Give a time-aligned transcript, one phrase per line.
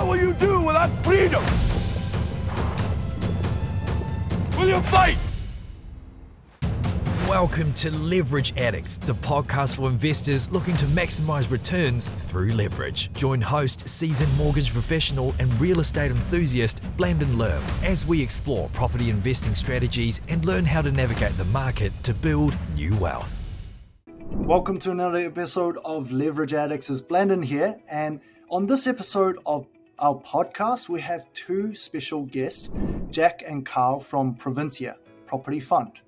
[0.00, 1.44] What will you do without freedom?
[4.56, 5.18] Will you fight?
[7.28, 13.12] Welcome to Leverage Addicts, the podcast for investors looking to maximize returns through leverage.
[13.12, 19.10] Join host, seasoned mortgage professional, and real estate enthusiast Blandon Lerm as we explore property
[19.10, 23.36] investing strategies and learn how to navigate the market to build new wealth.
[24.30, 26.88] Welcome to another episode of Leverage Addicts.
[26.88, 29.66] It's Blandon here, and on this episode of
[30.00, 32.70] our podcast, we have two special guests,
[33.10, 36.00] Jack and Carl from Provincia Property Fund.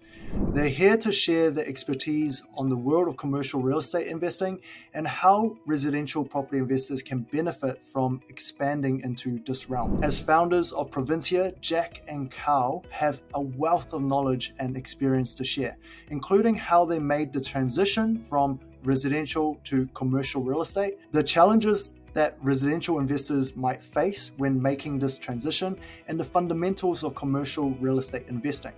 [0.55, 4.61] They're here to share their expertise on the world of commercial real estate investing
[4.95, 10.03] and how residential property investors can benefit from expanding into this realm.
[10.03, 15.45] As founders of Provincia, Jack and Carl have a wealth of knowledge and experience to
[15.45, 15.77] share,
[16.09, 22.37] including how they made the transition from residential to commercial real estate, the challenges that
[22.43, 28.27] residential investors might face when making this transition, and the fundamentals of commercial real estate
[28.29, 28.73] investing.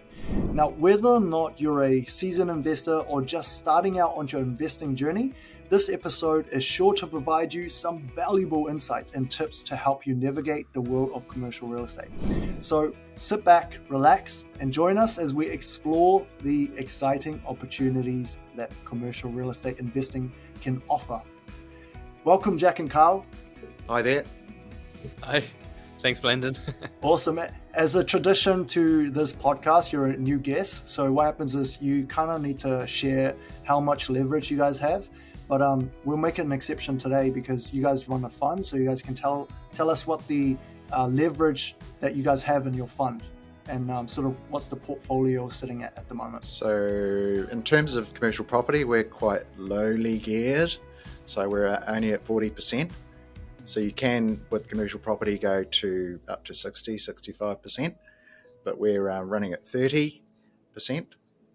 [0.53, 4.97] Now, whether or not you're a seasoned investor or just starting out on your investing
[4.97, 5.35] journey,
[5.69, 10.15] this episode is sure to provide you some valuable insights and tips to help you
[10.15, 12.11] navigate the world of commercial real estate.
[12.61, 19.31] So sit back, relax, and join us as we explore the exciting opportunities that commercial
[19.31, 21.21] real estate investing can offer.
[22.25, 23.27] Welcome, Jack and Carl.
[23.87, 24.25] Hi there.
[25.23, 25.45] Hi.
[26.01, 26.57] Thanks, Blandon.
[27.03, 27.39] awesome.
[27.75, 30.89] As a tradition to this podcast, you're a new guest.
[30.89, 34.79] So what happens is you kind of need to share how much leverage you guys
[34.79, 35.11] have.
[35.49, 38.87] But um, we'll make an exception today because you guys run a fund, so you
[38.87, 40.57] guys can tell tell us what the
[40.95, 43.23] uh, leverage that you guys have in your fund
[43.69, 46.45] and um, sort of what's the portfolio sitting at at the moment.
[46.45, 50.75] So, in terms of commercial property, we're quite lowly geared.
[51.27, 52.91] So we're only at forty percent.
[53.67, 57.95] So you can, with commercial property, go to up to 60, 65%,
[58.63, 60.21] but we're uh, running at 30%,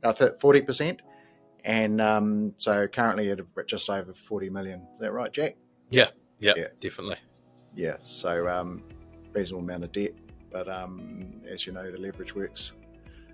[0.03, 0.99] uh, 40%.
[1.65, 4.87] And um, so currently at just over 40 million.
[4.95, 5.55] Is that right, Jack?
[5.91, 6.07] Yeah,
[6.39, 6.67] yeah, yeah.
[6.79, 7.17] definitely.
[7.75, 8.83] Yeah, so um,
[9.33, 10.13] reasonable amount of debt,
[10.51, 12.73] but um, as you know, the leverage works.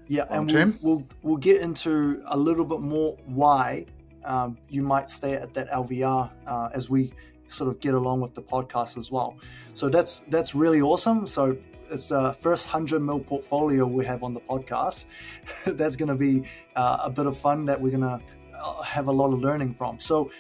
[0.08, 3.86] Yeah, and we'll, we'll, we'll get into a little bit more why
[4.26, 7.14] um, you might stay at that LVR uh, as we
[7.48, 9.38] sort of get along with the podcast as well.
[9.74, 11.28] So that's that's really awesome.
[11.28, 11.58] So
[11.92, 15.06] it's the first 100 mil portfolio we have on the podcast.
[15.66, 16.44] that's going to be
[16.76, 18.20] uh, a bit of fun that we're going to
[18.58, 20.00] uh, have a lot of learning from.
[20.00, 20.32] So,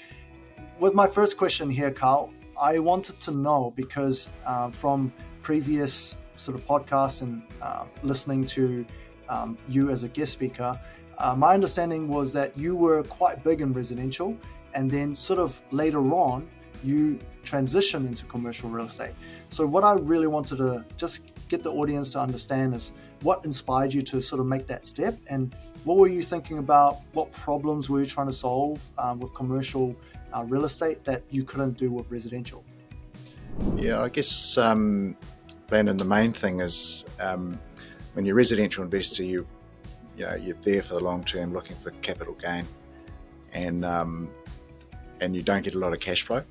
[0.79, 6.57] with my first question here, Carl, I wanted to know because uh, from previous sort
[6.57, 8.85] of podcasts and uh, listening to
[9.29, 10.78] um, you as a guest speaker,
[11.17, 14.37] uh, my understanding was that you were quite big in residential,
[14.73, 16.47] and then sort of later on,
[16.83, 19.13] you transitioned into commercial real estate.
[19.49, 23.93] So, what I really wanted to just get the audience to understand is what inspired
[23.93, 25.55] you to sort of make that step and
[25.85, 26.97] what were you thinking about?
[27.13, 29.95] What problems were you trying to solve um, with commercial
[30.35, 32.63] uh, real estate that you couldn't do with residential?
[33.75, 35.15] Yeah, I guess, um,
[35.67, 37.59] Blandon, the main thing is um,
[38.13, 39.47] when you're a residential investor, you
[40.17, 42.65] you know you're there for the long term, looking for capital gain,
[43.53, 44.29] and um,
[45.21, 46.43] and you don't get a lot of cash flow.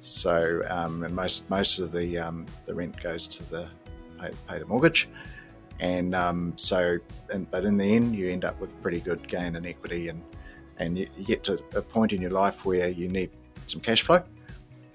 [0.00, 3.68] So, um, and most most of the um, the rent goes to the
[4.20, 5.08] pay, pay the mortgage,
[5.80, 6.98] and um, so,
[7.32, 10.22] and, but in the end, you end up with pretty good gain in equity, and
[10.78, 13.30] and you, you get to a point in your life where you need
[13.66, 14.22] some cash flow,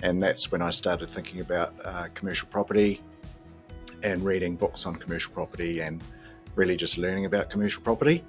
[0.01, 3.01] and that's when I started thinking about uh, commercial property,
[4.03, 6.01] and reading books on commercial property, and
[6.57, 8.23] really just learning about commercial property,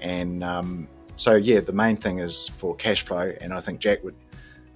[0.00, 4.02] and um, so yeah, the main thing is for cash flow, and I think Jack
[4.04, 4.16] would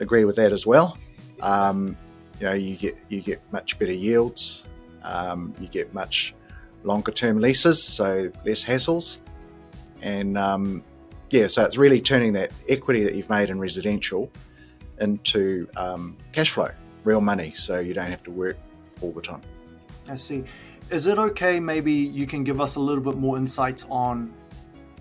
[0.01, 0.99] agree with that as well.
[1.41, 1.97] Um,
[2.39, 4.67] you know, you get you get much better yields.
[5.03, 6.35] Um, you get much
[6.83, 9.21] longer term leases, so less hassles.
[10.03, 10.83] And um,
[11.31, 14.31] yeah, so it's really turning that equity that you've made in residential
[15.01, 16.71] into um, cash flow,
[17.05, 18.57] real money, so you don't have to work
[19.01, 19.41] all the time.
[20.09, 20.45] I see.
[20.91, 21.59] Is it okay?
[21.59, 24.33] Maybe you can give us a little bit more insights on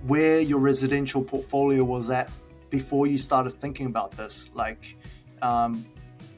[0.08, 2.32] where your residential portfolio was at
[2.70, 4.50] before you started thinking about this.
[4.54, 4.98] Like,
[5.42, 5.86] um,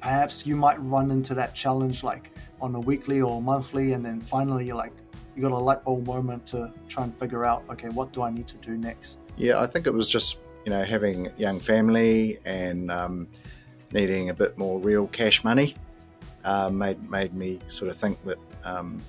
[0.02, 2.32] perhaps you might run into that challenge like
[2.62, 4.94] on a weekly or monthly, and then finally you're like,
[5.36, 8.32] you got a light bulb moment to try and figure out, okay, what do I
[8.32, 9.18] need to do next?
[9.38, 13.28] Yeah, I think it was just you know having young family and um,
[13.94, 15.76] needing a bit more real cash money
[16.44, 19.00] uh, made made me sort of think that um,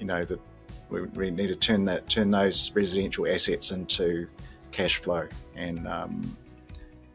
[0.00, 0.40] you know that
[0.88, 4.26] we, need to turn that turn those residential assets into
[4.72, 6.36] cash flow and um,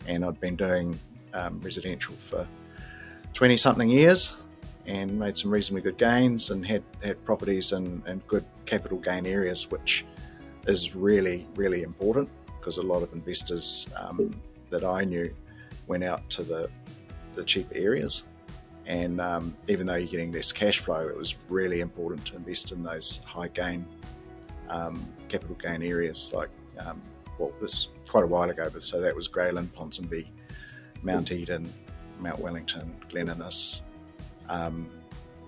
[0.07, 0.97] and I'd been doing
[1.33, 2.47] um, residential for
[3.33, 4.37] 20 something years.
[4.87, 9.25] and made some reasonably good gains and had, had properties in, in good capital gain
[9.25, 10.05] areas, which
[10.67, 12.29] is really, really important
[12.59, 14.29] because a lot of investors um,
[14.69, 15.33] that I knew
[15.87, 16.69] went out to the,
[17.33, 18.25] the cheap areas.
[18.87, 22.71] And um, even though you're getting less cash flow, it was really important to invest
[22.71, 23.85] in those high gain
[24.69, 26.49] um, capital gain areas like,
[26.79, 27.01] um,
[27.37, 30.27] well, this quite a while ago, but so that was Grey Lynn, Ponsonby,
[31.03, 31.71] Mount Eden,
[32.19, 33.83] Mount Wellington, Glen Innes,
[34.49, 34.89] um,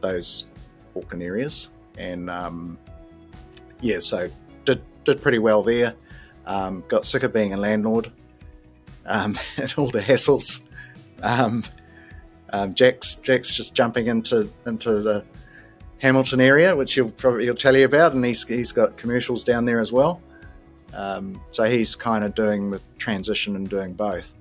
[0.01, 0.49] those
[0.95, 1.69] Auckland areas.
[1.97, 2.77] And um,
[3.81, 4.29] yeah, so
[4.65, 5.93] did, did pretty well there.
[6.45, 8.11] Um, got sick of being a landlord
[9.05, 9.37] and
[9.77, 10.63] all the hassles.
[12.51, 15.25] Um, Jack's Jack's just jumping into into the
[15.99, 19.65] Hamilton area, which he'll probably he'll tell you about, and he's he's got commercials down
[19.65, 20.21] there as well.
[20.93, 24.33] Um, so he's kind of doing the transition and doing both.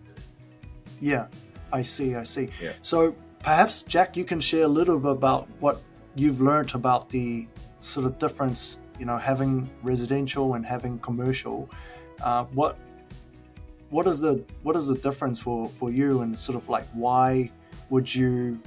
[1.00, 1.26] Yeah,
[1.72, 2.14] I see.
[2.14, 2.50] I see.
[2.60, 2.72] Yeah.
[2.82, 5.82] So perhaps Jack, you can share a little bit about what
[6.14, 7.46] you've learned about the
[7.80, 11.68] sort of difference, you know, having residential and having commercial.
[12.22, 12.78] Uh, what
[13.90, 17.50] what is the what is the difference for for you, and sort of like why
[17.90, 18.60] would you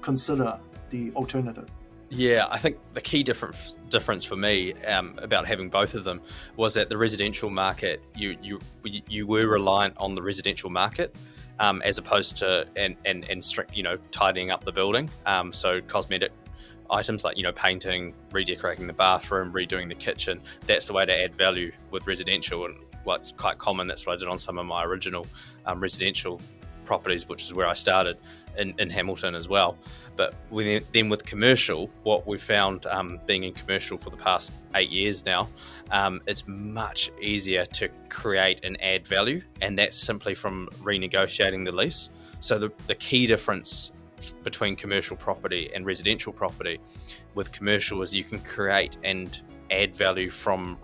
[0.00, 0.58] consider
[0.90, 1.68] the alternative?
[2.10, 6.22] Yeah, I think the key difference difference for me um, about having both of them
[6.56, 11.14] was that the residential market you you you were reliant on the residential market
[11.60, 15.10] um, as opposed to and and and strict you know tidying up the building.
[15.26, 16.32] Um, so cosmetic
[16.90, 20.40] items like you know painting, redecorating the bathroom, redoing the kitchen.
[20.66, 23.86] That's the way to add value with residential, and what's quite common.
[23.86, 25.26] That's what I did on some of my original
[25.66, 26.40] um, residential
[26.92, 28.16] properties, which is where I started
[28.56, 29.76] in, in Hamilton as well.
[30.16, 30.34] But
[30.92, 35.24] then with commercial, what we found um, being in commercial for the past eight years
[35.24, 35.48] now,
[35.92, 41.72] um, it's much easier to create and add value, and that's simply from renegotiating the
[41.72, 42.10] lease.
[42.40, 43.92] So the, the key difference
[44.42, 46.80] between commercial property and residential property
[47.34, 49.40] with commercial is you can create and
[49.70, 50.76] add value from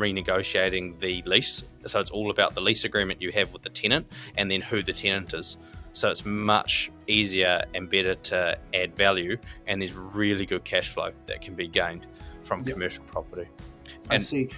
[0.00, 1.62] renegotiating the lease.
[1.86, 4.06] So it's all about the lease agreement you have with the tenant
[4.36, 5.56] and then who the tenant is.
[5.92, 9.36] So it's much easier and better to add value,
[9.66, 12.06] and there's really good cash flow that can be gained
[12.44, 12.74] from yep.
[12.74, 13.48] commercial property.
[14.04, 14.50] And I see.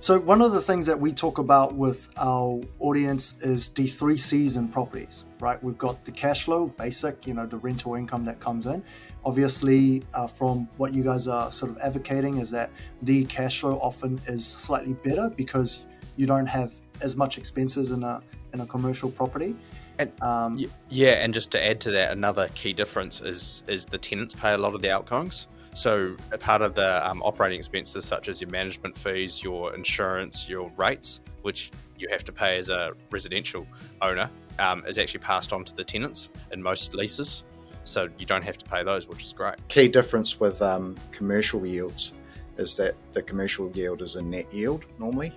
[0.00, 4.16] So one of the things that we talk about with our audience is the three
[4.16, 5.60] C's in properties, right?
[5.60, 8.84] We've got the cash flow, basic, you know, the rental income that comes in.
[9.24, 12.70] Obviously, uh, from what you guys are sort of advocating, is that
[13.02, 15.80] the cash flow often is slightly better because
[16.16, 18.22] you don't have as much expenses in a
[18.52, 19.54] in a commercial property.
[19.98, 23.98] And um, yeah, and just to add to that, another key difference is is the
[23.98, 25.46] tenants pay a lot of the outgoings.
[25.74, 30.48] So a part of the um, operating expenses, such as your management fees, your insurance,
[30.48, 33.66] your rates, which you have to pay as a residential
[34.02, 37.44] owner, um, is actually passed on to the tenants in most leases.
[37.88, 39.56] So you don't have to pay those, which is great.
[39.68, 42.12] Key difference with um, commercial yields
[42.58, 45.32] is that the commercial yield is a net yield normally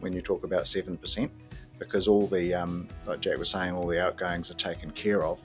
[0.00, 1.30] when you talk about 7%
[1.78, 5.40] because all the, um, like Jack was saying, all the outgoings are taken care of.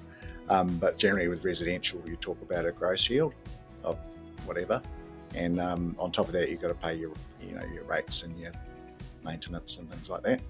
[0.49, 3.33] Um, but generally, with residential, you talk about a gross yield
[3.85, 3.97] of
[4.45, 4.81] whatever,
[5.33, 8.23] and um, on top of that, you've got to pay your, you know, your rates
[8.23, 8.51] and your
[9.23, 10.41] maintenance and things like that.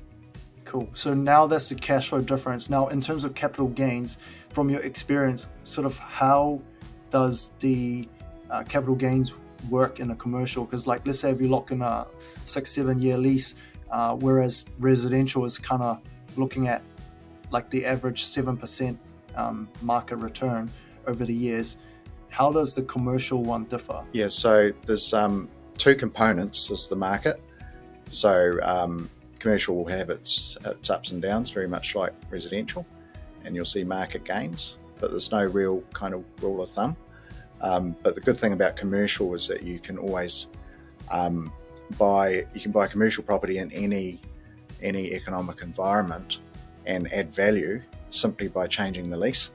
[0.66, 0.90] Cool.
[0.94, 2.70] So now that's the cash flow difference.
[2.70, 4.18] Now, in terms of capital gains,
[4.50, 6.62] from your experience, sort of how
[7.10, 8.08] does the
[8.50, 9.34] uh, capital gains
[9.70, 10.66] work in a commercial?
[10.66, 12.08] Because, like, let's say if you lock in a
[12.46, 13.56] six, seven year lease,
[13.92, 16.02] uh, whereas residential is kind of
[16.38, 16.82] looking at
[17.52, 18.98] like the average 7%
[19.36, 20.70] um, market return
[21.08, 21.78] over the years.
[22.30, 24.04] How does the commercial one differ?
[24.14, 26.70] Yeah, so there's um, two components.
[26.70, 27.42] There's the market.
[28.10, 29.10] So um,
[29.42, 32.86] commercial will have its, its ups and downs, very much like residential,
[33.44, 36.96] and you'll see market gains, but there's no real kind of rule of thumb.
[37.62, 40.48] Um, but the good thing about commercial is that you can always
[41.12, 41.52] um,
[41.98, 44.20] buy you can buy commercial property in any
[44.82, 46.40] any economic environment
[46.86, 49.52] and add value simply by changing the lease.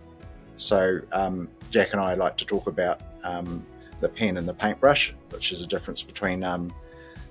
[0.57, 3.65] So um, Jack and I like to talk about um,
[4.01, 6.73] the pen and the paintbrush, which is a difference between um,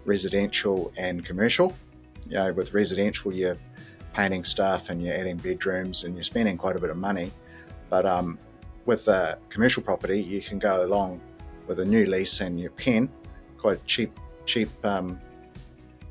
[0.05, 1.73] residential and commercial.
[2.27, 3.57] You know, with residential, you're
[4.13, 7.31] painting stuff and you're adding bedrooms and you're spending quite a bit of money.
[7.89, 8.39] But um,
[8.85, 11.21] with a commercial property, you can go along
[11.67, 13.09] with a new lease and your pen,
[13.57, 15.19] quite cheap cheap um,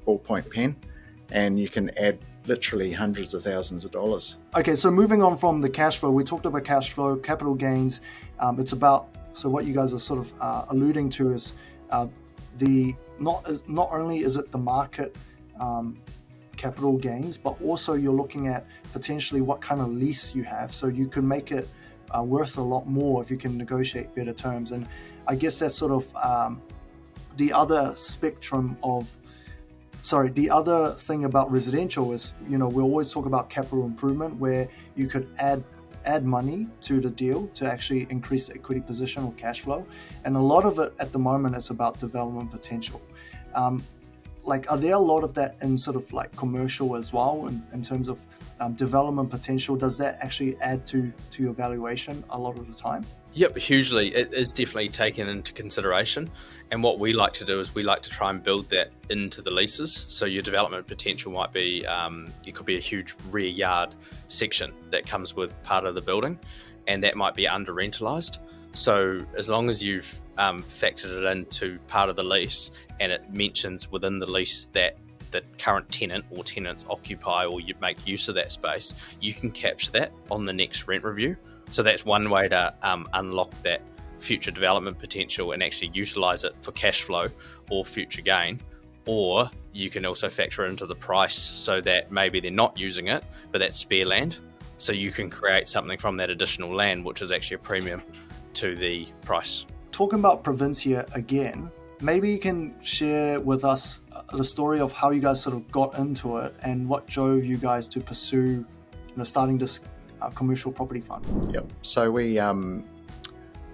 [0.07, 0.77] ballpoint pen,
[1.31, 4.39] and you can add literally hundreds of thousands of dollars.
[4.55, 8.01] Okay, so moving on from the cash flow, we talked about cash flow, capital gains.
[8.39, 11.55] Um, it's about so what you guys are sort of uh, alluding to is
[11.91, 12.07] uh,
[12.59, 15.17] the not not only is it the market
[15.61, 15.99] um,
[16.57, 20.75] capital gains, but also you're looking at potentially what kind of lease you have.
[20.75, 21.69] So you can make it
[22.17, 24.73] uh, worth a lot more if you can negotiate better terms.
[24.73, 24.87] And
[25.27, 26.63] I guess that's sort of um,
[27.37, 29.17] the other spectrum of
[29.97, 34.35] sorry the other thing about residential is you know we always talk about capital improvement
[34.37, 35.65] where you could add
[36.05, 39.87] add money to the deal to actually increase the equity position or cash flow
[40.25, 43.01] and a lot of it at the moment is about development potential
[43.55, 43.83] um,
[44.45, 47.63] like are there a lot of that in sort of like commercial as well in,
[47.73, 48.21] in terms of
[48.61, 52.75] um, development potential does that actually add to to your valuation a lot of the
[52.75, 54.15] time Yep, hugely.
[54.15, 56.31] It is definitely taken into consideration.
[56.71, 59.43] And what we like to do is we like to try and build that into
[59.43, 60.07] the leases.
[60.09, 63.97] So your development potential might be, um, it could be a huge rear yard
[64.29, 66.39] section that comes with part of the building,
[66.87, 68.39] and that might be under rentalized.
[68.75, 73.33] So as long as you've um, factored it into part of the lease and it
[73.33, 74.97] mentions within the lease that
[75.31, 79.51] the current tenant or tenants occupy or you make use of that space, you can
[79.51, 81.37] capture that on the next rent review.
[81.71, 83.81] So that's one way to um, unlock that
[84.19, 87.29] future development potential and actually utilize it for cash flow
[87.71, 88.61] or future gain.
[89.07, 93.09] Or you can also factor it into the price so that maybe they're not using
[93.09, 94.39] it, but that's spare land.
[94.79, 98.03] So you can create something from that additional land, which is actually a premium
[98.55, 99.67] to the price.
[99.93, 101.71] Talking about Provincia again,
[102.01, 105.71] maybe you can share with us uh, the story of how you guys sort of
[105.71, 109.81] got into it and what drove you guys to pursue, you know, starting this
[110.21, 111.25] uh, commercial property fund.
[111.53, 111.71] Yep.
[111.83, 112.85] So we, um,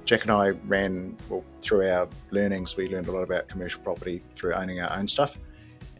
[0.05, 2.77] Jack and I ran well through our learnings.
[2.77, 5.39] We learned a lot about commercial property through owning our own stuff,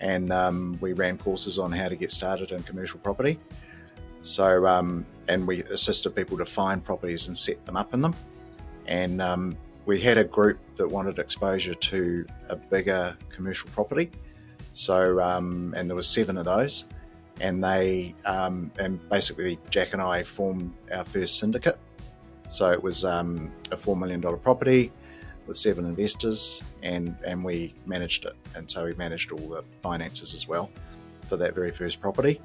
[0.01, 3.39] and um, we ran courses on how to get started in commercial property.
[4.23, 8.15] So, um, and we assisted people to find properties and set them up in them.
[8.87, 9.57] And um,
[9.87, 14.11] we had a group that wanted exposure to a bigger commercial property.
[14.73, 16.85] So, um, and there was seven of those
[17.41, 21.79] and they um, and basically Jack and I formed our first syndicate.
[22.49, 24.93] So it was um, a four million dollar property
[25.47, 30.35] with seven investors, and and we managed it, and so we managed all the finances
[30.35, 30.71] as well
[31.27, 32.41] for that very first property.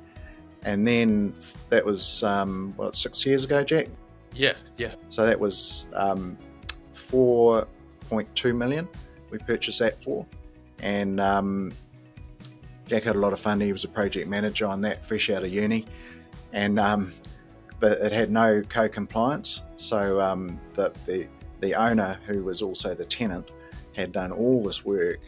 [0.63, 1.35] And then
[1.69, 3.87] that was um, what six years ago, Jack.
[4.35, 4.95] Yeah, yeah.
[5.09, 6.37] So that was um,
[6.93, 7.67] four
[8.09, 8.87] point two million.
[9.31, 10.25] We purchased that for,
[10.81, 11.71] and um,
[12.87, 13.59] Jack had a lot of fun.
[13.59, 15.85] He was a project manager on that, fresh out of uni,
[16.53, 17.13] and um,
[17.79, 19.63] but it had no code compliance.
[19.77, 21.27] So um, the, the
[21.61, 23.49] the owner, who was also the tenant,
[23.93, 25.19] had done all this work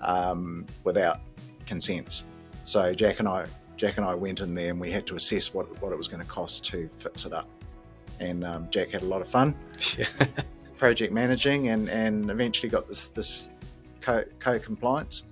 [0.00, 1.20] um, without
[1.66, 2.24] consents.
[2.62, 3.46] So Jack and I,
[3.76, 6.08] Jack and I went in there, and we had to assess what what it was
[6.08, 7.48] going to cost to fix it up.
[8.20, 9.54] And um, Jack had a lot of fun
[10.76, 13.48] project managing, and and eventually got this this
[14.00, 15.24] code compliance.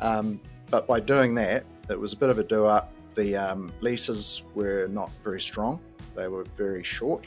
[0.00, 2.92] Um, but by doing that, it was a bit of a do up.
[3.14, 5.80] The um, leases were not very strong,
[6.14, 7.26] they were very short.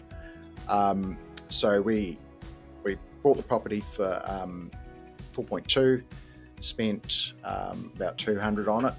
[0.68, 1.18] Um,
[1.50, 2.18] so we
[2.84, 4.72] we bought the property for um,
[5.34, 6.04] 4.2,
[6.60, 8.94] spent um, about 200 on it.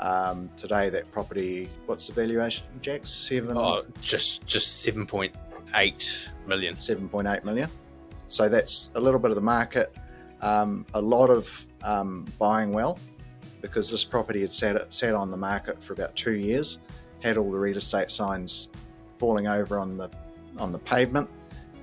[0.00, 3.04] Um, today, that property, what's the valuation, Jack?
[3.04, 3.56] Seven.
[3.56, 6.74] Oh, just just 7.8 million.
[6.76, 7.68] 7.8 million.
[8.28, 9.94] So that's a little bit of the market.
[10.40, 11.66] Um, a lot of
[12.38, 12.98] buying well
[13.60, 16.78] because this property had sat, sat on the market for about two years,
[17.20, 18.68] had all the real estate signs
[19.18, 20.08] falling over on the
[20.58, 21.28] on the pavement,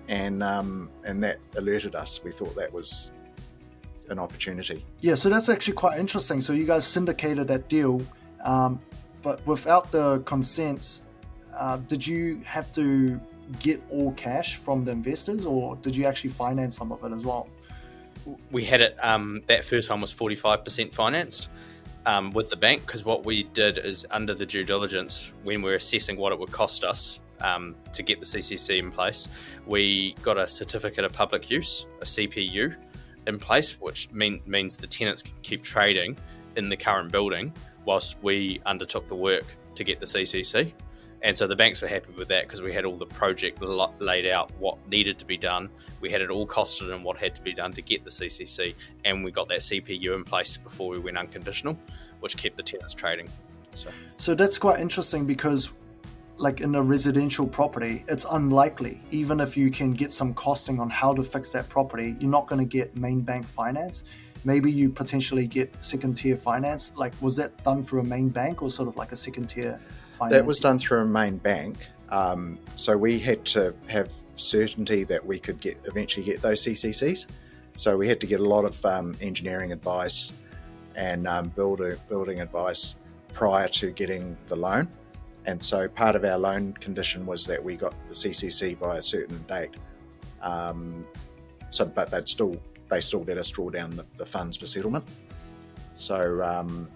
[0.08, 2.22] and um, and that alerted us.
[2.24, 3.12] We thought that was
[4.10, 4.86] an opportunity.
[5.02, 6.42] Yeah, so that's actually quite interesting.
[6.42, 8.02] So you guys syndicated that deal,
[8.44, 8.80] um,
[9.22, 11.02] but without the consents,
[11.58, 13.20] uh, did you have to
[13.60, 17.26] get all cash from the investors, or did you actually finance some of it as
[17.26, 17.48] well?
[18.52, 18.98] we had it.
[19.02, 21.50] Um, that first one was forty five percent financed
[22.06, 25.72] um, with the bank because what we did is under the due diligence when we
[25.72, 29.28] are assessing what it would cost us um, to get the CCC in place,
[29.66, 32.76] we got a certificate of public use, a CPU,
[33.28, 36.18] in place, which mean, means the tenants can keep trading
[36.56, 37.54] in the current building
[37.86, 40.72] whilst we undertook the work to get the CCC.
[41.22, 43.60] And so the banks were happy with that because we had all the project
[44.00, 45.70] laid out, what needed to be done.
[46.00, 48.76] We had it all costed and what had to be done to get the CCC,
[49.06, 51.80] and we got that CPU in place before we went unconditional,
[52.20, 53.28] which kept the tenants trading.
[53.74, 55.72] So, so that's quite interesting because,
[56.38, 60.90] like in a residential property, it's unlikely, even if you can get some costing on
[60.90, 64.04] how to fix that property, you're not going to get main bank finance
[64.46, 66.94] maybe you potentially get second tier finance.
[66.96, 69.80] Like, was that done through a main bank or sort of like a second tier
[70.14, 70.34] finance?
[70.34, 71.78] that was done through a main bank.
[72.10, 77.26] Um, so we had to have certainty that we could get eventually get those CCCs.
[77.76, 80.32] So we had to get a lot of um, engineering advice
[80.96, 82.96] and um, builder, building advice
[83.34, 84.88] prior to getting the loan.
[85.46, 89.02] And so part of our loan condition was that we got the CCC by a
[89.02, 89.76] certain date.
[90.42, 91.06] Um,
[91.70, 92.60] so, but they'd still
[92.90, 95.06] they still let us draw down the, the funds for settlement.
[95.94, 96.90] So um,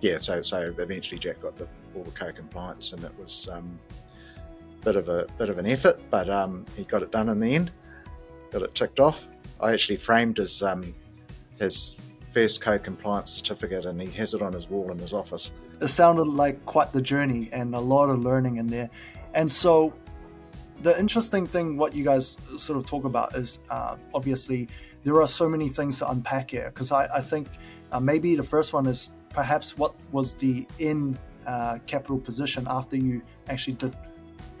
[0.00, 3.78] yeah, so so eventually Jack got the, all the code compliance, and it was um,
[4.82, 7.54] bit of a bit of an effort, but um, he got it done in the
[7.54, 7.70] end.
[8.50, 9.28] Got it ticked off.
[9.60, 10.94] I actually framed his um,
[11.58, 12.00] his
[12.32, 15.52] first code compliance certificate, and he has it on his wall in his office.
[15.80, 18.90] It sounded like quite the journey and a lot of learning in there.
[19.34, 19.92] And so,
[20.82, 24.68] the interesting thing, what you guys sort of talk about, is uh, obviously
[25.02, 26.66] there are so many things to unpack here.
[26.66, 27.48] Because I, I, think
[27.92, 32.96] uh, maybe the first one is perhaps what was the in uh, capital position after
[32.96, 33.94] you actually did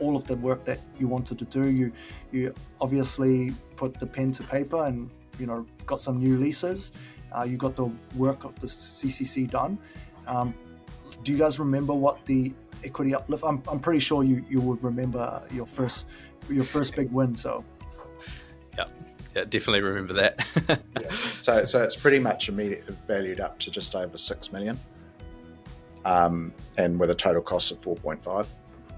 [0.00, 1.70] all of the work that you wanted to do.
[1.70, 1.92] You
[2.32, 6.92] you obviously put the pen to paper and you know got some new leases.
[7.36, 9.78] Uh, you got the work of the CCC done.
[10.26, 10.54] Um,
[11.24, 12.52] do you guys remember what the
[12.84, 13.42] equity uplift?
[13.44, 16.06] I'm, I'm pretty sure you, you would remember your first
[16.48, 17.34] your first big win.
[17.34, 17.64] So
[18.76, 18.84] yeah,
[19.34, 20.46] yeah, definitely remember that.
[21.00, 21.10] yeah.
[21.10, 24.78] So so it's pretty much immediately valued up to just over six million,
[26.04, 28.46] um, and with a total cost of four point five.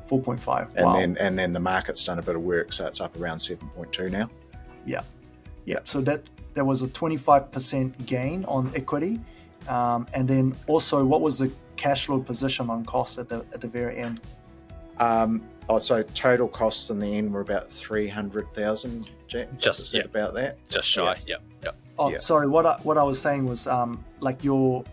[0.06, 0.74] 4.5.
[0.76, 0.92] And wow.
[0.92, 4.08] then and then the market's done a bit of work, so it's up around 7.2
[4.08, 4.30] now.
[4.84, 5.02] Yeah,
[5.64, 5.80] yeah.
[5.82, 6.22] So that
[6.54, 9.20] there was a 25% gain on equity,
[9.68, 13.60] um, and then also what was the cash flow position on costs at the at
[13.60, 14.20] the very end?
[14.98, 19.10] Um, oh, so total costs in the end were about 300,000.
[19.28, 20.02] Jack, just yeah.
[20.02, 20.56] about that.
[20.68, 21.18] Just shy.
[21.26, 21.36] Yeah.
[21.36, 21.44] Yep.
[21.64, 21.76] Yep.
[21.98, 22.18] Oh, yeah.
[22.18, 22.48] sorry.
[22.48, 24.84] What I, what I was saying was um, like your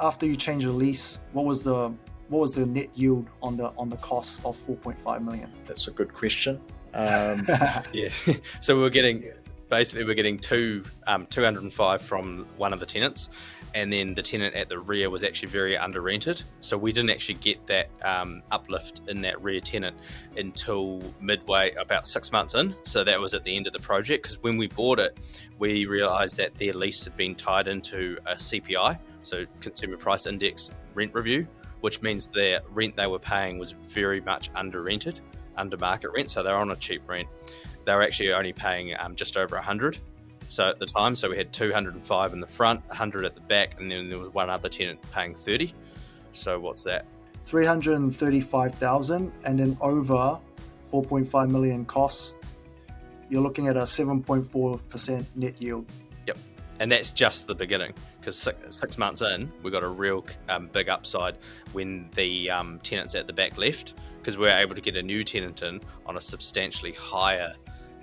[0.00, 1.92] after you change the lease, what was the
[2.28, 5.52] what was the net yield on the on the cost of 4.5 million?
[5.64, 6.60] That's a good question.
[6.94, 7.44] Um,
[7.92, 8.08] yeah,
[8.60, 9.24] so we were getting
[9.68, 13.28] basically we're getting two um, 205 from one of the tenants,
[13.74, 16.42] and then the tenant at the rear was actually very under rented.
[16.60, 19.96] So we didn't actually get that um, uplift in that rear tenant
[20.36, 22.74] until midway, about six months in.
[22.84, 25.18] So that was at the end of the project because when we bought it,
[25.58, 30.70] we realised that their lease had been tied into a CPI, so Consumer Price Index
[30.94, 31.46] rent review
[31.80, 35.20] which means their rent they were paying was very much under rented,
[35.56, 36.30] under market rent.
[36.30, 37.28] So they're on a cheap rent.
[37.84, 39.98] They were actually only paying um, just over 100.
[40.50, 43.80] So at the time, so we had 205 in the front, 100 at the back,
[43.80, 45.72] and then there was one other tenant paying 30.
[46.32, 47.06] So what's that?
[47.44, 50.40] 335,000 and then over
[50.90, 52.34] 4.5 million costs.
[53.28, 55.86] You're looking at a 7.4% net yield.
[56.26, 56.36] Yep.
[56.80, 60.68] And that's just the beginning because six, six, months in, we got a real um,
[60.72, 61.36] big upside
[61.70, 65.02] when the um, tenants at the back left because we were able to get a
[65.02, 67.54] new tenant in on a substantially higher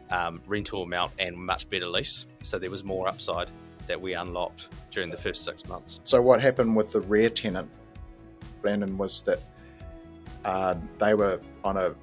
[0.10, 2.28] um, rental amount and much better lease.
[2.44, 3.50] So there was more upside
[3.88, 6.00] that we unlocked during the first six months.
[6.04, 7.70] So what happened with the rear tenant,
[8.62, 9.40] Brandon, was that
[10.46, 11.96] uh, they were on a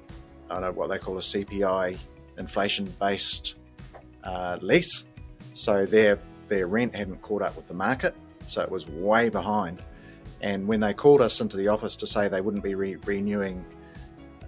[0.49, 1.97] on a what they call a CPI
[2.37, 3.55] inflation based
[4.23, 5.05] uh, lease.
[5.53, 8.15] So their their rent hadn't caught up with the market,
[8.47, 9.81] so it was way behind.
[10.41, 13.65] And when they called us into the office to say they wouldn't be re- renewing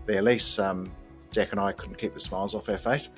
[0.05, 0.91] their lease, um,
[1.31, 3.09] Jack and I couldn't keep the smiles off our face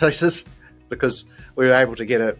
[0.00, 1.24] because
[1.56, 2.36] we were able to get a,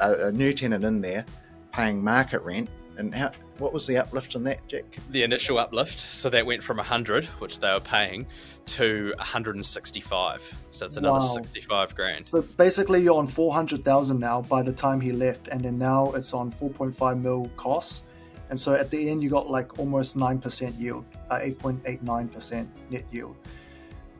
[0.00, 1.24] a, a new tenant in there
[1.72, 2.68] paying market rent.
[2.98, 4.84] And how, what was the uplift on that, Jack?
[5.10, 8.26] The initial uplift, so that went from 100, which they were paying,
[8.66, 10.54] to 165.
[10.70, 11.34] So it's another wow.
[11.34, 12.26] 65 grand.
[12.26, 16.32] So basically, you're on 400,000 now by the time he left, and then now it's
[16.32, 18.04] on 4.5 mil costs.
[18.48, 23.36] And so at the end, you got like almost 9% yield, uh, 8.89% net yield.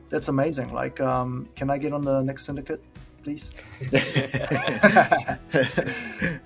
[0.09, 0.73] That's amazing.
[0.73, 2.83] Like, um, can I get on the next syndicate?
[3.27, 3.51] please?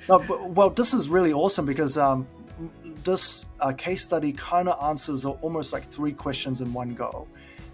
[0.09, 2.27] no, but, well, this is really awesome because um,
[3.03, 7.27] this uh, case study kind of answers almost like three questions in one go.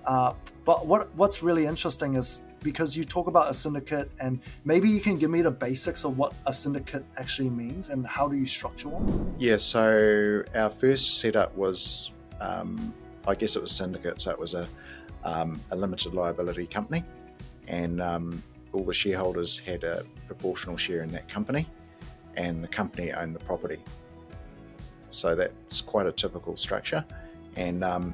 [0.05, 0.33] Uh,
[0.65, 4.99] but what what's really interesting is because you talk about a syndicate, and maybe you
[4.99, 8.45] can give me the basics of what a syndicate actually means and how do you
[8.45, 9.33] structure one?
[9.37, 9.55] Yeah.
[9.55, 12.93] So our first setup was, um,
[13.25, 14.67] I guess it was syndicate, so it was a
[15.27, 17.03] um, a limited liability company,
[17.67, 21.67] and um, all the shareholders had a proportional share in that company,
[22.35, 23.79] and the company owned the property.
[25.09, 27.03] So that's quite a typical structure.
[27.55, 28.13] And um,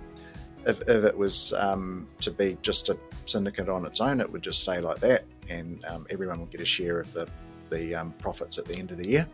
[0.65, 4.41] if, if, it was um, to be just a syndicate on its own, it would
[4.41, 7.27] just stay like that, and um, everyone would get a share of the
[7.69, 9.27] the um, profits at the end of the year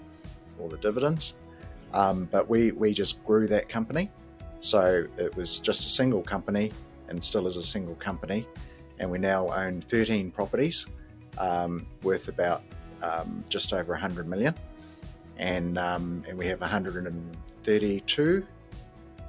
[0.60, 1.36] or the dividends.
[1.92, 4.12] But we we just grew that company,
[4.60, 6.72] so it was just a single company,
[7.10, 8.48] and still is a single company,
[9.00, 10.88] and we now own 13 properties
[11.38, 12.64] um, worth about
[13.48, 14.54] just over 100 million.
[15.38, 18.46] And um, and we have 132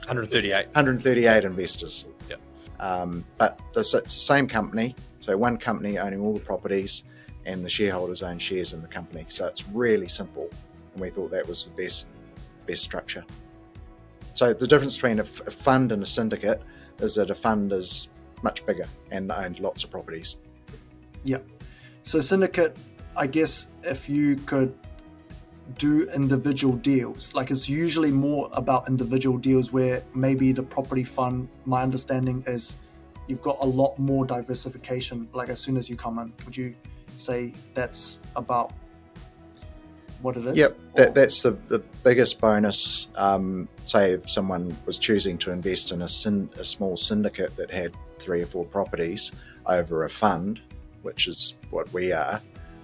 [0.07, 2.09] 138 138 investors.
[2.29, 2.37] Yeah.
[2.81, 7.05] Um, but this, it's the same company, so one company owning all the properties,
[7.47, 9.25] and the shareholders own shares in the company.
[9.29, 10.51] So it's really simple,
[10.95, 12.09] and we thought that was the best
[12.67, 13.25] best structure.
[14.33, 16.63] So the difference between a, f- a fund and a syndicate
[17.03, 18.09] is that a fund is
[18.43, 20.37] much bigger and owns lots of properties.
[21.25, 21.39] Yeah.
[22.03, 22.77] So syndicate,
[23.17, 24.75] I guess if you could
[25.79, 31.49] do individual deals, like it's usually more about individual deals where maybe the property fund,
[31.65, 32.77] my understanding is
[33.29, 36.33] you've got a lot more diversification like as soon as you come in.
[36.45, 36.75] Would you
[37.17, 38.73] say that's about
[40.23, 40.57] what it is?
[40.57, 43.09] Yep, that, that's the, the biggest bonus.
[43.17, 47.71] Um, say if someone was choosing to invest in a, syn, a small syndicate that
[47.71, 49.33] had three or four properties
[49.67, 50.61] over a fund,
[51.03, 52.41] which is what we are,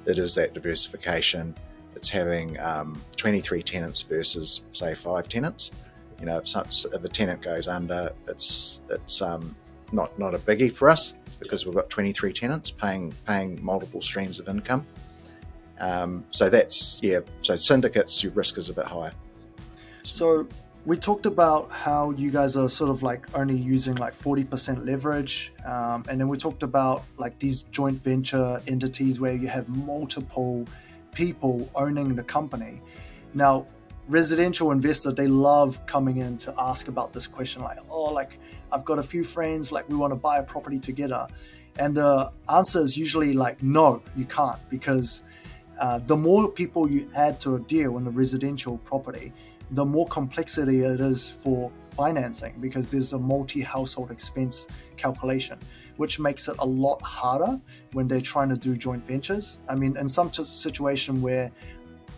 [0.07, 1.55] it is that diversification.
[1.95, 5.73] It's having um, 23 tenants versus say five tenants.
[6.21, 9.55] You know, if, some, if a tenant goes under, it's it's um,
[9.93, 14.39] not not a biggie for us because we've got 23 tenants paying paying multiple streams
[14.39, 14.87] of income.
[15.79, 17.21] Um, so that's yeah.
[17.43, 19.13] So syndicates, your risk is a bit higher.
[20.03, 20.47] So
[20.87, 25.53] we talked about how you guys are sort of like only using like 40% leverage.
[25.65, 30.65] Um, and then we talked about like these joint venture entities where you have multiple
[31.13, 32.81] people owning the company.
[33.35, 33.67] Now,
[34.07, 38.39] residential investors, they love coming in to ask about this question like, oh, like
[38.71, 41.27] I've got a few friends, like we want to buy a property together.
[41.81, 45.23] And the answer is usually like, no, you can't because
[45.79, 49.33] uh, the more people you add to a deal in a residential property,
[49.73, 55.59] the more complexity it is for financing because there's a multi household expense calculation,
[55.97, 57.61] which makes it a lot harder
[57.93, 59.61] when they're trying to do joint ventures.
[59.69, 61.51] I mean, in some s- situation where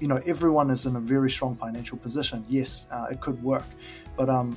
[0.01, 3.65] you know everyone is in a very strong financial position, yes, uh, it could work,
[4.17, 4.57] but um,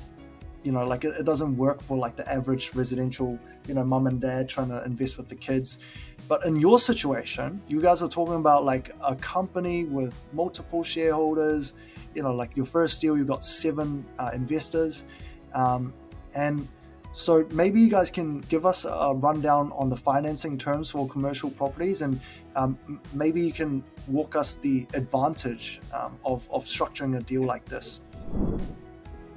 [0.64, 4.08] you know, like it, it doesn't work for like the average residential, you know, mom
[4.08, 5.80] and dad trying to invest with the kids.
[6.28, 11.74] But in your situation, you guys are talking about like a company with multiple shareholders.
[12.14, 15.06] You know, like your first deal, you've got seven uh, investors,
[15.54, 15.94] um,
[16.34, 16.68] and
[17.14, 21.50] so maybe you guys can give us a rundown on the financing terms for commercial
[21.50, 22.20] properties, and
[22.56, 22.78] um,
[23.14, 28.02] maybe you can walk us the advantage um, of of structuring a deal like this.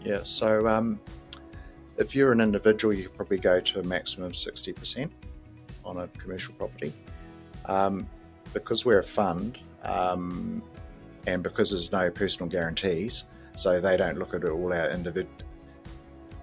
[0.04, 0.22] Yeah.
[0.22, 1.00] So um,
[1.96, 5.10] if you're an individual, you could probably go to a maximum of sixty percent
[5.84, 6.92] on a commercial property.
[7.66, 8.06] Um,
[8.52, 10.62] because we're a fund, um,
[11.26, 13.24] and because there's no personal guarantees,
[13.56, 15.34] so they don't look at all our individual.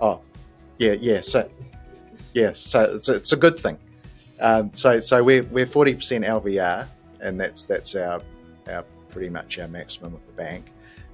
[0.01, 0.21] Oh,
[0.77, 1.21] yeah, yeah.
[1.21, 1.49] So,
[2.33, 3.77] yeah, so it's, it's a good thing.
[4.39, 6.87] Um, so, so we're we're forty percent LVR,
[7.21, 8.21] and that's that's our
[8.67, 10.65] our pretty much our maximum with the bank,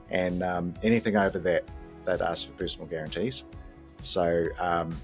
[0.09, 1.65] and um, anything over that,
[2.07, 3.43] they'd ask for personal guarantees.
[4.01, 4.99] So, um,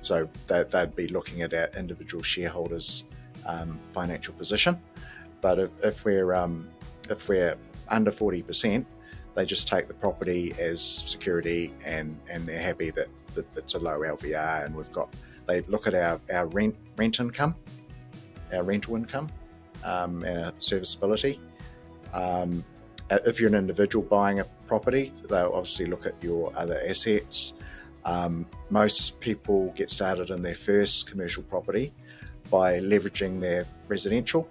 [0.00, 3.04] so they, they'd be looking at our individual shareholders'
[3.46, 4.78] um, financial position.
[5.40, 6.68] But if, if we're um,
[7.08, 7.56] if we're
[7.88, 8.86] under forty percent,
[9.34, 13.78] they just take the property as security, and and they're happy that, that it's a
[13.78, 15.14] low LVR, and we've got.
[15.46, 17.54] They look at our, our rent rent income,
[18.52, 19.30] our rental income,
[19.82, 21.40] um, and our serviceability.
[23.10, 27.54] Um, if you're an individual buying a property, they'll obviously look at your other assets.
[28.04, 31.92] Um, most people get started in their first commercial property
[32.50, 34.48] by leveraging their residential,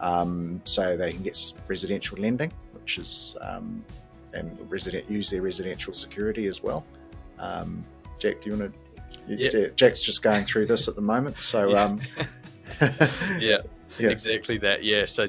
[0.00, 3.84] um, so they can get residential lending, which is um,
[4.34, 6.84] and resident use their residential security as well.
[7.38, 7.84] Um,
[8.18, 8.78] Jack, do you want to?
[9.34, 9.68] Yeah.
[9.76, 11.82] Jack's just going through this at the moment, so Yeah.
[11.84, 12.00] um,
[13.38, 13.58] yeah,
[13.98, 14.10] Yeah.
[14.10, 14.82] exactly that.
[14.82, 15.28] Yeah, so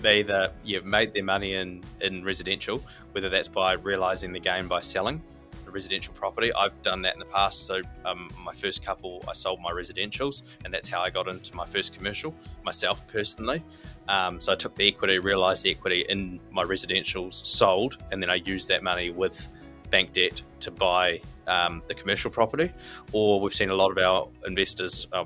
[0.00, 2.82] they either yeah made their money in in residential,
[3.12, 5.22] whether that's by realizing the gain by selling
[5.66, 6.52] a residential property.
[6.52, 7.66] I've done that in the past.
[7.66, 11.54] So um, my first couple, I sold my residentials, and that's how I got into
[11.54, 12.34] my first commercial
[12.64, 13.62] myself personally.
[14.08, 18.30] Um, so I took the equity, realized the equity in my residentials, sold, and then
[18.30, 19.48] I used that money with
[19.90, 22.72] bank debt to buy um, the commercial property.
[23.12, 25.24] Or we've seen a lot of our investors uh,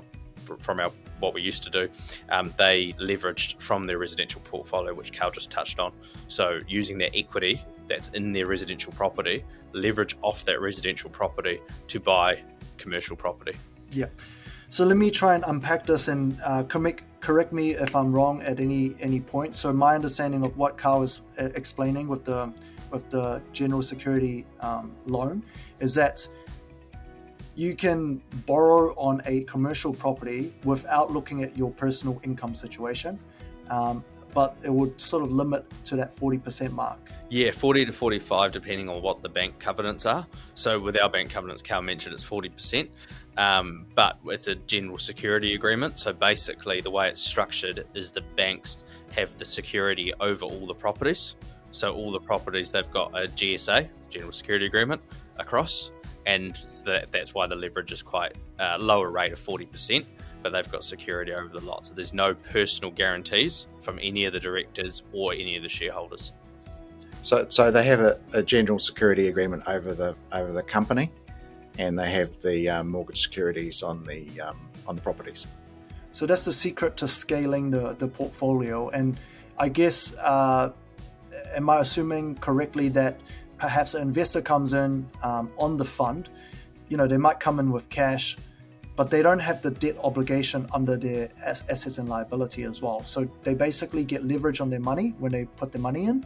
[0.59, 1.89] from our what we used to do,
[2.29, 5.91] um, they leveraged from their residential portfolio, which Carl just touched on.
[6.27, 11.99] So using their equity that's in their residential property, leverage off that residential property to
[11.99, 12.41] buy
[12.77, 13.57] commercial property.
[13.91, 14.07] Yeah.
[14.69, 18.59] So let me try and unpack this and uh, correct me if I'm wrong at
[18.59, 19.55] any any point.
[19.55, 22.51] So my understanding of what Carl is uh, explaining with the
[22.91, 25.43] with the general security um, loan
[25.79, 26.27] is that
[27.55, 33.17] you can borrow on a commercial property without looking at your personal income situation,
[33.69, 36.99] um, but it would sort of limit to that forty percent mark.
[37.29, 40.27] Yeah, 40 to 45, depending on what the bank covenants are.
[40.53, 42.87] So with our bank covenants, Carl mentioned it's 40%.
[43.37, 45.99] Um, but it's a general security agreement.
[45.99, 50.75] So basically, the way it's structured is the banks have the security over all the
[50.75, 51.35] properties.
[51.71, 55.01] So all the properties they've got a GSA, general security agreement,
[55.37, 55.91] across,
[56.25, 60.05] and that, that's why the leverage is quite uh, lower rate of forty percent.
[60.43, 64.33] But they've got security over the lot, so there's no personal guarantees from any of
[64.33, 66.33] the directors or any of the shareholders.
[67.21, 71.09] So, so they have a, a general security agreement over the over the company,
[71.79, 75.47] and they have the um, mortgage securities on the um, on the properties.
[76.11, 78.89] So that's the secret to scaling the, the portfolio.
[78.89, 79.17] And
[79.57, 80.71] I guess, uh,
[81.55, 83.19] am I assuming correctly that
[83.57, 86.29] perhaps an investor comes in um, on the fund?
[86.89, 88.37] You know, they might come in with cash,
[88.95, 93.03] but they don't have the debt obligation under their assets and liability as well.
[93.03, 96.25] So they basically get leverage on their money when they put their money in,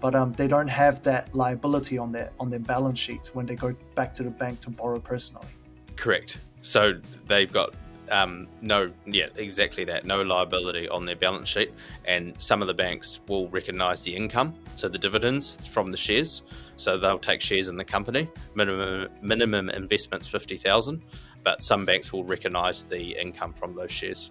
[0.00, 3.56] but um, they don't have that liability on their on their balance sheets when they
[3.56, 5.48] go back to the bank to borrow personally.
[5.96, 6.38] Correct.
[6.62, 7.74] So they've got
[8.10, 10.04] um, no, yeah, exactly that.
[10.04, 11.72] No liability on their balance sheet,
[12.04, 16.42] and some of the banks will recognise the income, so the dividends from the shares.
[16.76, 18.28] So they'll take shares in the company.
[18.54, 21.02] Minimum minimum investments fifty thousand,
[21.42, 24.30] but some banks will recognise the income from those shares.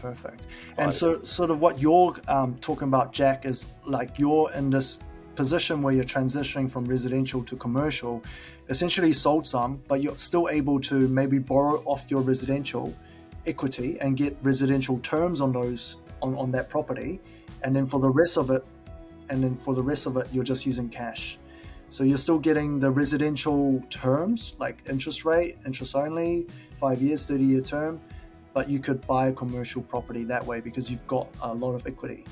[0.00, 0.46] Perfect.
[0.76, 4.98] And so, sort of what you're um, talking about, Jack, is like you're in this
[5.34, 8.22] position where you're transitioning from residential to commercial,
[8.68, 12.94] essentially sold some, but you're still able to maybe borrow off your residential
[13.46, 17.20] equity and get residential terms on those on, on that property.
[17.62, 18.64] And then for the rest of it,
[19.30, 21.38] and then for the rest of it, you're just using cash.
[21.90, 26.46] So you're still getting the residential terms like interest rate, interest only,
[26.80, 28.00] five years, 30 year term,
[28.52, 31.86] but you could buy a commercial property that way because you've got a lot of
[31.86, 32.24] equity.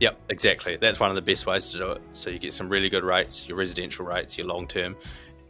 [0.00, 0.76] Yep, exactly.
[0.76, 2.02] That's one of the best ways to do it.
[2.12, 4.96] So you get some really good rates, your residential rates, your long term,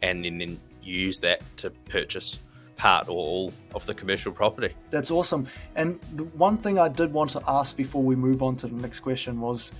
[0.01, 2.39] and then, then use that to purchase
[2.79, 4.73] part or all of the commercial property.
[4.89, 5.45] That's awesome.
[5.75, 8.75] And the one thing I did want to ask before we move on to the
[8.75, 9.73] next question was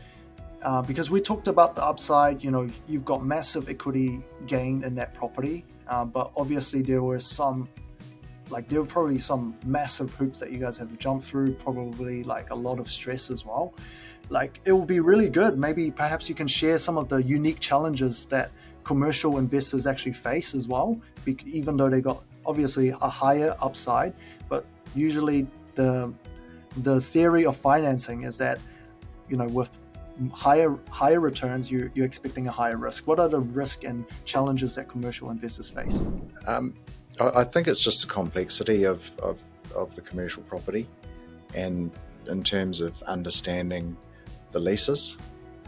[0.61, 4.93] uh, because we talked about the upside, you know, you've got massive equity gain in
[4.95, 7.69] that property, um, but obviously there were some,
[8.49, 12.23] like, there were probably some massive hoops that you guys have to jump through, probably
[12.23, 13.73] like a lot of stress as well.
[14.29, 15.57] Like, it will be really good.
[15.57, 18.51] Maybe perhaps you can share some of the unique challenges that
[18.83, 20.99] commercial investors actually face as well,
[21.45, 24.13] even though they got obviously a higher upside,
[24.49, 26.11] but usually the
[26.77, 28.59] the theory of financing is that
[29.29, 29.79] you know with
[30.33, 33.07] higher higher returns you, you're expecting a higher risk.
[33.07, 36.01] What are the risk and challenges that commercial investors face?
[36.47, 36.73] Um,
[37.19, 39.43] I, think it's just the complexity of, of,
[39.75, 40.87] of the commercial property
[41.53, 41.91] and
[42.27, 43.97] in terms of understanding
[44.53, 45.17] the leases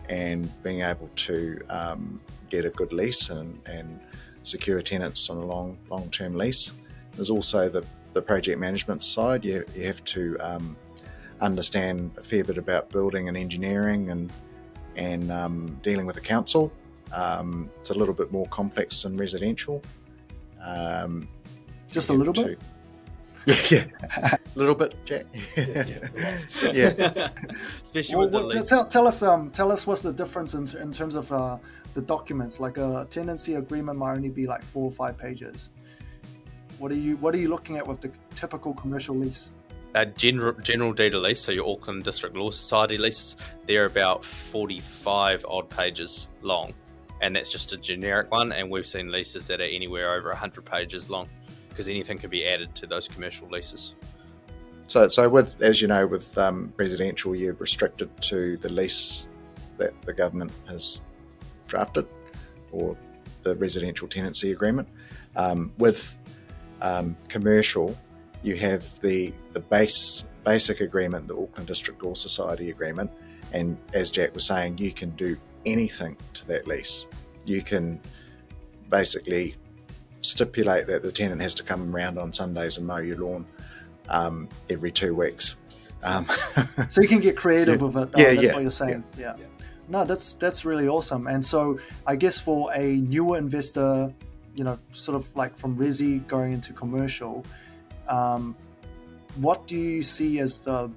[0.07, 3.99] and being able to um, get a good lease and, and
[4.43, 6.71] secure tenants on a long long term lease.
[7.15, 9.43] There's also the, the project management side.
[9.43, 10.77] You, you have to um,
[11.41, 14.31] understand a fair bit about building and engineering and
[14.95, 16.71] and um, dealing with the council.
[17.13, 19.81] Um, it's a little bit more complex than residential.
[20.63, 21.27] Um,
[21.91, 22.59] Just a little to, bit.
[23.47, 24.35] Yeah, yeah.
[24.55, 25.25] a little bit, Jack.
[25.57, 25.83] yeah,
[26.61, 26.93] yeah.
[26.97, 27.29] yeah.
[27.81, 31.15] especially well, well, tell, tell, us, um, tell us what's the difference in, in terms
[31.15, 31.57] of uh,
[31.93, 32.59] the documents.
[32.59, 35.69] Like a tenancy agreement might only be like four or five pages.
[36.79, 39.49] What are you What are you looking at with the typical commercial lease?
[39.93, 44.23] A general general deed of lease, so your Auckland District Law Society leases, they're about
[44.23, 46.73] forty-five odd pages long,
[47.21, 48.53] and that's just a generic one.
[48.53, 51.27] And we've seen leases that are anywhere over hundred pages long,
[51.69, 53.95] because anything can be added to those commercial leases.
[54.87, 59.27] So, so with as you know, with um, residential, you're restricted to the lease
[59.77, 61.01] that the government has
[61.71, 62.05] drafted,
[62.71, 62.95] or
[63.41, 64.87] the residential tenancy agreement.
[65.35, 66.17] Um, with
[66.81, 67.97] um, commercial,
[68.43, 73.09] you have the the base basic agreement, the Auckland District Law Society agreement,
[73.53, 77.07] and as Jack was saying, you can do anything to that lease.
[77.45, 77.99] You can
[78.89, 79.55] basically
[80.19, 83.45] stipulate that the tenant has to come around on Sundays and mow your lawn
[84.09, 85.57] um, every two weeks.
[86.03, 86.25] Um,
[86.89, 88.09] so you can get creative yeah, with it.
[88.13, 89.03] Oh, yeah, that's yeah, what you're saying.
[89.17, 89.35] Yeah.
[89.37, 89.45] yeah
[89.89, 91.27] no, that's that's really awesome.
[91.27, 94.13] And so I guess for a newer investor,
[94.55, 97.45] you know, sort of like from resi going into commercial,
[98.07, 98.55] um,
[99.35, 100.89] what do you see as the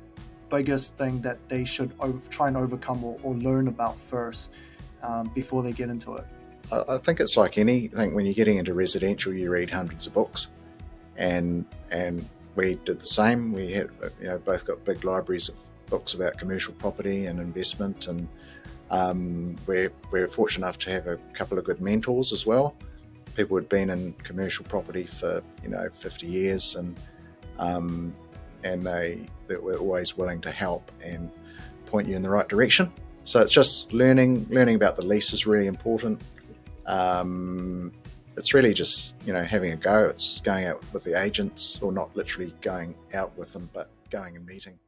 [0.51, 1.93] biggest thing that they should
[2.31, 4.51] try and overcome or, or learn about first
[5.03, 6.25] um, before they get into it?
[6.73, 10.49] I think it's like anything when you're getting into residential, you read hundreds of books,
[11.17, 13.53] and and we did the same.
[13.53, 18.07] We had you know both got big libraries of books about commercial property and investment
[18.07, 18.27] and
[18.95, 22.77] um, we're, we're fortunate enough to have a couple of good mentors as well.
[23.35, 26.97] people who'd been in commercial property for you know 50 years and
[27.59, 28.15] um,
[28.63, 31.31] and they, were always willing to help and
[31.87, 32.91] point you in the right direction.
[33.25, 36.21] So it's just learning learning about the lease is really important.
[36.87, 37.93] Um,
[38.37, 40.05] it's really just you know having a go.
[40.09, 44.37] It's going out with the agents, or not literally going out with them, but going
[44.37, 44.79] and meeting.